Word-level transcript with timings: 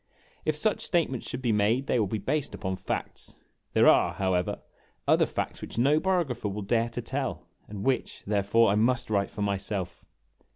If 0.45 0.55
such 0.57 0.81
statements 0.83 1.29
should 1.29 1.43
be 1.43 1.51
made, 1.51 1.85
they 1.85 1.99
will 1.99 2.07
be 2.07 2.17
based 2.17 2.55
upon 2.55 2.75
facts. 2.75 3.35
There 3.73 3.87
are, 3.87 4.13
however, 4.15 4.57
other 5.07 5.27
facts 5.27 5.61
which 5.61 5.77
no 5.77 5.99
biographer 5.99 6.49
will 6.49 6.63
dare 6.63 6.89
to 6.89 7.03
tell, 7.03 7.45
and 7.67 7.83
which, 7.85 8.23
therefore, 8.25 8.71
I 8.71 8.75
must 8.75 9.11
write 9.11 9.29
for 9.29 9.43
myself. 9.43 10.03